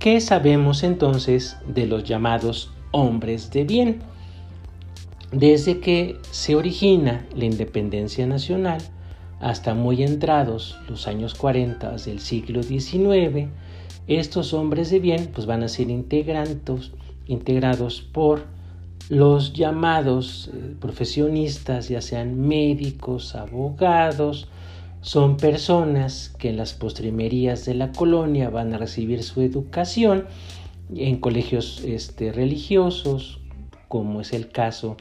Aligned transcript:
¿Qué 0.00 0.18
sabemos 0.22 0.82
entonces 0.82 1.58
de 1.66 1.86
los 1.86 2.04
llamados 2.04 2.72
hombres 2.90 3.50
de 3.50 3.64
bien? 3.64 3.98
Desde 5.30 5.80
que 5.80 6.16
se 6.30 6.56
origina 6.56 7.26
la 7.36 7.44
independencia 7.44 8.26
nacional 8.26 8.80
hasta 9.40 9.74
muy 9.74 10.02
entrados 10.02 10.78
los 10.88 11.06
años 11.06 11.34
40 11.34 11.90
del 11.98 12.20
siglo 12.20 12.62
XIX, 12.62 13.50
estos 14.06 14.54
hombres 14.54 14.88
de 14.88 15.00
bien 15.00 15.28
pues 15.34 15.46
van 15.46 15.62
a 15.64 15.68
ser 15.68 15.90
integrados, 15.90 16.92
integrados 17.26 18.00
por 18.00 18.44
los 19.10 19.52
llamados 19.52 20.50
eh, 20.54 20.76
profesionistas, 20.80 21.90
ya 21.90 22.00
sean 22.00 22.40
médicos, 22.40 23.34
abogados, 23.34 24.48
son 25.02 25.36
personas 25.36 26.34
que 26.38 26.50
en 26.50 26.56
las 26.56 26.74
postrimerías 26.74 27.64
de 27.64 27.74
la 27.74 27.92
colonia 27.92 28.50
van 28.50 28.74
a 28.74 28.78
recibir 28.78 29.22
su 29.22 29.40
educación 29.40 30.26
en 30.94 31.18
colegios 31.18 31.82
este, 31.84 32.32
religiosos, 32.32 33.40
como 33.88 34.20
es 34.20 34.32
el 34.32 34.50
caso 34.50 34.96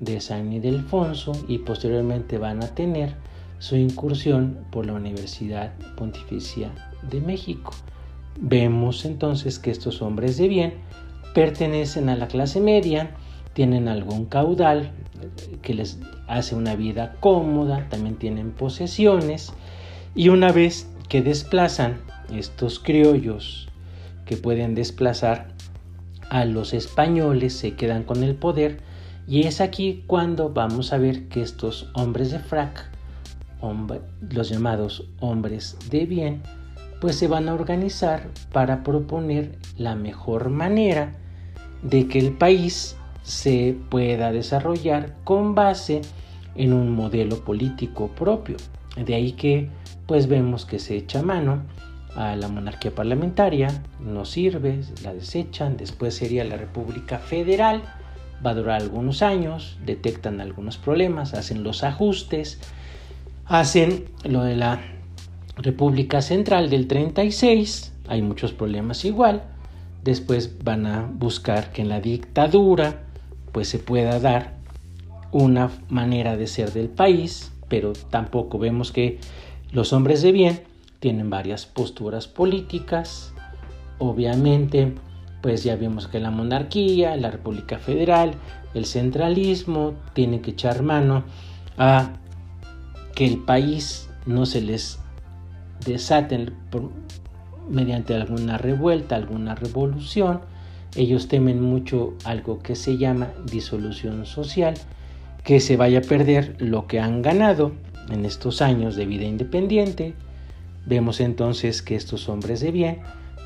de 0.00 0.20
San 0.20 0.52
Ildefonso, 0.52 1.32
y 1.46 1.58
posteriormente 1.58 2.38
van 2.38 2.62
a 2.62 2.74
tener 2.74 3.14
su 3.58 3.76
incursión 3.76 4.58
por 4.70 4.86
la 4.86 4.94
Universidad 4.94 5.72
Pontificia 5.96 6.70
de 7.08 7.20
México. 7.20 7.72
Vemos 8.38 9.04
entonces 9.04 9.58
que 9.58 9.70
estos 9.70 10.02
hombres 10.02 10.36
de 10.36 10.48
bien 10.48 10.74
pertenecen 11.34 12.08
a 12.08 12.16
la 12.16 12.28
clase 12.28 12.60
media, 12.60 13.14
tienen 13.52 13.88
algún 13.88 14.26
caudal 14.26 14.92
que 15.62 15.74
les 15.74 15.98
hace 16.26 16.54
una 16.54 16.76
vida 16.76 17.16
cómoda, 17.20 17.88
también 17.88 18.16
tienen 18.16 18.52
posesiones 18.52 19.52
y 20.14 20.28
una 20.28 20.52
vez 20.52 20.88
que 21.08 21.22
desplazan 21.22 21.98
estos 22.34 22.78
criollos 22.78 23.68
que 24.24 24.36
pueden 24.36 24.74
desplazar 24.74 25.48
a 26.30 26.44
los 26.44 26.74
españoles 26.74 27.54
se 27.54 27.74
quedan 27.74 28.02
con 28.02 28.22
el 28.22 28.34
poder 28.34 28.80
y 29.28 29.44
es 29.46 29.60
aquí 29.60 30.04
cuando 30.06 30.50
vamos 30.50 30.92
a 30.92 30.98
ver 30.98 31.28
que 31.28 31.42
estos 31.42 31.90
hombres 31.94 32.30
de 32.30 32.38
frac, 32.38 32.90
los 34.30 34.48
llamados 34.48 35.08
hombres 35.20 35.76
de 35.90 36.06
bien, 36.06 36.42
pues 37.00 37.16
se 37.16 37.28
van 37.28 37.48
a 37.48 37.54
organizar 37.54 38.28
para 38.52 38.82
proponer 38.82 39.58
la 39.76 39.96
mejor 39.96 40.50
manera 40.50 41.12
de 41.82 42.06
que 42.06 42.18
el 42.18 42.32
país 42.32 42.96
se 43.26 43.76
pueda 43.88 44.30
desarrollar 44.30 45.16
con 45.24 45.56
base 45.56 46.00
en 46.54 46.72
un 46.72 46.94
modelo 46.94 47.40
político 47.40 48.06
propio. 48.06 48.56
De 48.96 49.16
ahí 49.16 49.32
que 49.32 49.68
pues 50.06 50.28
vemos 50.28 50.64
que 50.64 50.78
se 50.78 50.96
echa 50.96 51.22
mano 51.22 51.62
a 52.14 52.36
la 52.36 52.46
monarquía 52.46 52.94
parlamentaria, 52.94 53.82
no 54.00 54.24
sirve, 54.24 54.80
la 55.02 55.12
desechan, 55.12 55.76
después 55.76 56.14
sería 56.14 56.44
la 56.44 56.56
República 56.56 57.18
Federal, 57.18 57.82
va 58.46 58.50
a 58.50 58.54
durar 58.54 58.80
algunos 58.80 59.22
años, 59.22 59.76
detectan 59.84 60.40
algunos 60.40 60.78
problemas, 60.78 61.34
hacen 61.34 61.64
los 61.64 61.82
ajustes, 61.82 62.60
hacen 63.44 64.04
lo 64.22 64.44
de 64.44 64.54
la 64.54 64.80
República 65.56 66.22
Central 66.22 66.70
del 66.70 66.86
36, 66.86 67.92
hay 68.06 68.22
muchos 68.22 68.52
problemas 68.52 69.04
igual, 69.04 69.42
después 70.04 70.62
van 70.62 70.86
a 70.86 71.10
buscar 71.12 71.72
que 71.72 71.82
en 71.82 71.88
la 71.88 72.00
dictadura 72.00 73.05
pues 73.56 73.70
se 73.70 73.78
pueda 73.78 74.20
dar 74.20 74.52
una 75.32 75.70
manera 75.88 76.36
de 76.36 76.46
ser 76.46 76.74
del 76.74 76.90
país, 76.90 77.52
pero 77.68 77.94
tampoco 78.10 78.58
vemos 78.58 78.92
que 78.92 79.18
los 79.72 79.94
hombres 79.94 80.20
de 80.20 80.30
bien 80.30 80.60
tienen 81.00 81.30
varias 81.30 81.64
posturas 81.64 82.28
políticas, 82.28 83.32
obviamente 83.98 84.92
pues 85.40 85.64
ya 85.64 85.74
vimos 85.74 86.06
que 86.06 86.20
la 86.20 86.30
monarquía, 86.30 87.16
la 87.16 87.30
República 87.30 87.78
Federal, 87.78 88.34
el 88.74 88.84
centralismo 88.84 89.94
tienen 90.12 90.42
que 90.42 90.50
echar 90.50 90.82
mano 90.82 91.24
a 91.78 92.10
que 93.14 93.24
el 93.24 93.38
país 93.38 94.10
no 94.26 94.44
se 94.44 94.60
les 94.60 94.98
desate 95.86 96.52
mediante 97.70 98.14
alguna 98.14 98.58
revuelta, 98.58 99.16
alguna 99.16 99.54
revolución. 99.54 100.42
Ellos 100.96 101.28
temen 101.28 101.60
mucho 101.60 102.14
algo 102.24 102.60
que 102.60 102.74
se 102.74 102.96
llama 102.96 103.32
disolución 103.44 104.24
social, 104.24 104.74
que 105.44 105.60
se 105.60 105.76
vaya 105.76 105.98
a 105.98 106.02
perder 106.02 106.56
lo 106.58 106.86
que 106.86 107.00
han 107.00 107.20
ganado 107.20 107.72
en 108.10 108.24
estos 108.24 108.62
años 108.62 108.96
de 108.96 109.04
vida 109.04 109.24
independiente. 109.24 110.14
Vemos 110.86 111.20
entonces 111.20 111.82
que 111.82 111.96
estos 111.96 112.28
hombres 112.30 112.60
de 112.60 112.70
bien 112.70 113.00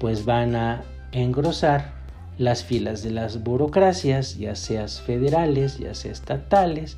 pues 0.00 0.24
van 0.24 0.56
a 0.56 0.82
engrosar 1.12 1.92
las 2.38 2.64
filas 2.64 3.02
de 3.02 3.10
las 3.10 3.44
burocracias, 3.44 4.38
ya 4.38 4.56
seas 4.56 5.00
federales, 5.02 5.78
ya 5.78 5.94
sea 5.94 6.12
estatales, 6.12 6.96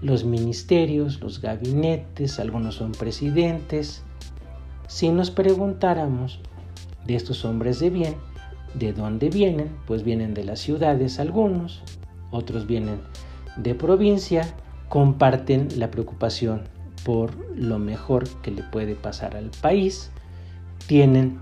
los 0.00 0.24
ministerios, 0.24 1.20
los 1.20 1.40
gabinetes, 1.40 2.38
algunos 2.38 2.76
son 2.76 2.92
presidentes. 2.92 4.02
Si 4.86 5.10
nos 5.10 5.30
preguntáramos 5.30 6.40
de 7.04 7.16
estos 7.16 7.44
hombres 7.44 7.80
de 7.80 7.90
bien, 7.90 8.14
¿de 8.74 8.92
dónde 8.92 9.30
vienen? 9.30 9.70
Pues 9.86 10.02
vienen 10.02 10.34
de 10.34 10.44
las 10.44 10.60
ciudades 10.60 11.18
algunos, 11.18 11.82
otros 12.30 12.66
vienen 12.66 13.00
de 13.56 13.74
provincia, 13.74 14.54
comparten 14.88 15.68
la 15.76 15.90
preocupación 15.90 16.62
por 17.04 17.34
lo 17.56 17.78
mejor 17.78 18.28
que 18.42 18.50
le 18.50 18.62
puede 18.62 18.94
pasar 18.94 19.36
al 19.36 19.50
país, 19.62 20.10
tienen 20.86 21.38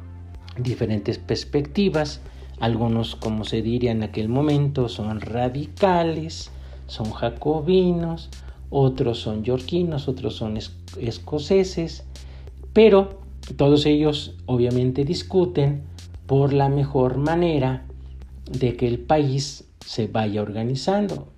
diferentes 0.59 1.19
perspectivas, 1.19 2.21
algunos, 2.61 3.17
como 3.17 3.45
se 3.45 3.63
diría 3.63 3.93
en 3.93 4.03
aquel 4.03 4.29
momento, 4.29 4.89
son 4.89 5.21
radicales, 5.21 6.51
son 6.87 7.11
jacobinos, 7.11 8.31
otros 8.71 9.19
son 9.19 9.45
yorquinos, 9.45 10.09
otros 10.09 10.37
son 10.37 10.59
escoceses, 10.99 12.05
pero 12.73 13.21
todos 13.57 13.87
ellos 13.87 14.35
obviamente 14.47 15.05
discuten 15.05 15.83
por 16.27 16.53
la 16.53 16.69
mejor 16.69 17.19
manera 17.19 17.85
de 18.51 18.77
que 18.77 18.89
el 18.89 18.99
país 18.99 19.65
se 19.85 20.07
vaya 20.07 20.43
organizando. 20.43 21.29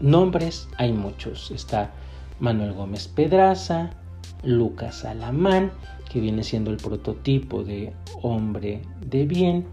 Nombres 0.00 0.68
hay 0.76 0.92
muchos. 0.92 1.50
Está 1.50 1.90
Manuel 2.38 2.72
Gómez 2.72 3.08
Pedraza, 3.08 3.90
Lucas 4.42 5.04
Alamán, 5.04 5.72
que 6.10 6.20
viene 6.20 6.42
siendo 6.42 6.70
el 6.70 6.78
prototipo 6.78 7.62
de 7.62 7.92
hombre 8.22 8.82
de 9.06 9.26
bien, 9.26 9.66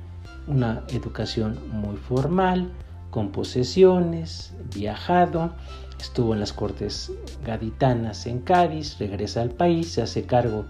una 0.47 0.83
educación 0.89 1.57
muy 1.71 1.97
formal, 1.97 2.71
con 3.09 3.31
posesiones, 3.31 4.53
viajado, 4.75 5.53
estuvo 5.99 6.33
en 6.33 6.41
las 6.41 6.53
cortes 6.53 7.11
gaditanas 7.45 8.27
en 8.27 8.39
Cádiz, 8.39 8.97
regresa 8.99 9.41
al 9.41 9.49
país, 9.49 9.91
se 9.93 10.01
hace 10.01 10.23
cargo 10.23 10.65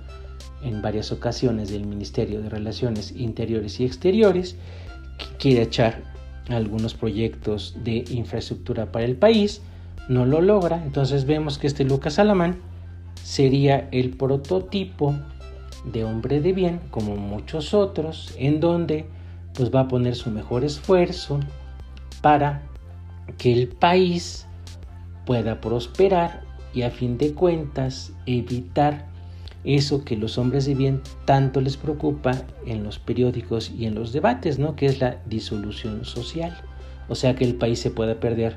en 0.62 0.82
varias 0.82 1.12
ocasiones 1.12 1.70
del 1.70 1.86
Ministerio 1.86 2.42
de 2.42 2.50
Relaciones 2.50 3.12
Interiores 3.16 3.80
y 3.80 3.86
Exteriores, 3.86 4.56
quiere 5.40 5.64
echar 5.64 6.04
algunos 6.50 6.94
proyectos 6.94 7.76
de 7.84 8.04
infraestructura 8.10 8.92
para 8.92 9.06
el 9.06 9.16
país, 9.16 9.62
no 10.08 10.26
lo 10.26 10.42
logra, 10.42 10.82
entonces 10.84 11.26
vemos 11.26 11.58
que 11.58 11.68
este 11.68 11.84
Lucas 11.84 12.20
Alamán 12.20 12.58
sería 13.24 13.90
el 13.92 14.12
prototipo 14.12 15.16
de 15.92 16.04
hombre 16.04 16.42
de 16.42 16.54
bien, 16.54 16.80
como 16.92 17.16
muchos 17.16 17.74
otros, 17.74 18.34
en 18.38 18.60
donde 18.60 19.06
pues 19.54 19.74
va 19.74 19.82
a 19.82 19.88
poner 19.88 20.16
su 20.16 20.30
mejor 20.30 20.64
esfuerzo 20.64 21.40
para 22.22 22.62
que 23.38 23.52
el 23.54 23.68
país 23.68 24.46
pueda 25.26 25.60
prosperar 25.60 26.44
y 26.74 26.84
a 26.84 26.92
fin 26.92 27.18
de 27.18 27.34
cuentas 27.34 28.14
evitar 28.26 29.08
eso 29.76 30.06
que 30.06 30.16
los 30.16 30.38
hombres 30.38 30.66
de 30.66 30.76
bien 30.76 31.02
tanto 31.26 31.60
les 31.62 31.78
preocupa 31.78 32.44
en 32.66 32.84
los 32.84 33.00
periódicos 33.00 33.72
y 33.78 33.86
en 33.86 33.96
los 33.96 34.14
debates, 34.14 34.60
¿no? 34.60 34.76
Que 34.76 34.86
es 34.86 35.02
la 35.02 35.18
disolución 35.26 36.06
social. 36.06 36.56
O 37.10 37.16
sea, 37.16 37.36
que 37.36 37.44
el 37.44 37.56
país 37.56 37.80
se 37.80 37.92
pueda 37.92 38.20
perder 38.20 38.56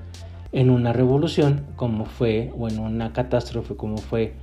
en 0.52 0.70
una 0.70 0.93
revolución 0.93 1.67
como 1.76 2.05
fue 2.05 2.52
o 2.56 2.69
en 2.69 2.79
una 2.79 3.12
catástrofe 3.12 3.76
como 3.76 3.96
fue 3.96 4.35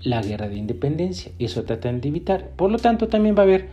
la 0.00 0.22
guerra 0.22 0.48
de 0.48 0.56
independencia. 0.56 1.32
Eso 1.38 1.64
tratan 1.64 2.00
de 2.00 2.08
evitar. 2.08 2.50
Por 2.56 2.70
lo 2.70 2.78
tanto, 2.78 3.08
también 3.08 3.34
va 3.34 3.40
a 3.40 3.44
haber 3.44 3.68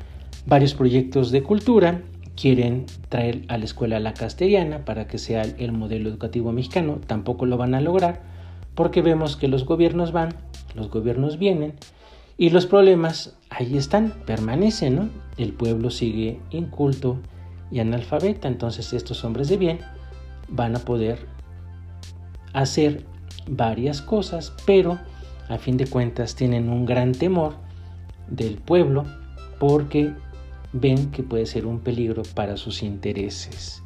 varios 0.45 0.73
proyectos 0.73 1.31
de 1.31 1.43
cultura. 1.43 2.01
Quieren 2.35 2.85
traer 3.07 3.43
a 3.47 3.57
la 3.57 3.65
escuela 3.65 3.99
la 3.99 4.13
castellana 4.13 4.83
para 4.83 5.07
que 5.07 5.17
sea 5.17 5.43
el 5.43 5.71
modelo 5.71 6.09
educativo 6.09 6.51
mexicano. 6.51 6.99
Tampoco 7.07 7.45
lo 7.45 7.57
van 7.57 7.75
a 7.75 7.81
lograr 7.81 8.21
porque 8.75 9.01
vemos 9.01 9.37
que 9.37 9.47
los 9.47 9.65
gobiernos 9.65 10.11
van, 10.11 10.35
los 10.75 10.89
gobiernos 10.89 11.39
vienen 11.39 11.73
y 12.37 12.49
los 12.49 12.65
problemas 12.65 13.37
ahí 13.49 13.77
están, 13.77 14.13
permanecen, 14.25 14.95
¿no? 14.95 15.09
El 15.37 15.53
pueblo 15.53 15.89
sigue 15.89 16.39
inculto 16.49 17.17
y 17.71 17.79
analfabeta. 17.79 18.47
Entonces 18.47 18.93
estos 18.93 19.23
hombres 19.23 19.47
de 19.47 19.57
bien 19.57 19.79
van 20.49 20.75
a 20.75 20.79
poder 20.79 21.27
hacer 22.53 23.05
varias 23.47 24.01
cosas, 24.01 24.53
pero 24.65 24.99
a 25.49 25.57
fin 25.57 25.77
de 25.77 25.87
cuentas 25.87 26.35
tienen 26.35 26.69
un 26.69 26.85
gran 26.85 27.13
temor 27.13 27.55
del 28.27 28.57
pueblo 28.57 29.05
porque 29.59 30.13
ven 30.73 31.11
que 31.11 31.23
puede 31.23 31.45
ser 31.45 31.65
un 31.65 31.79
peligro 31.79 32.23
para 32.33 32.57
sus 32.57 32.83
intereses. 32.83 33.81